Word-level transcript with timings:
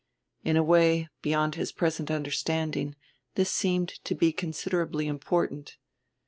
In 0.43 0.57
a 0.57 0.63
way 0.63 1.09
beyond 1.21 1.53
his 1.53 1.71
present 1.71 2.09
understanding 2.09 2.95
this 3.35 3.51
seemed 3.51 3.89
to 4.03 4.15
be 4.15 4.33
considerably 4.33 5.05
important. 5.05 5.77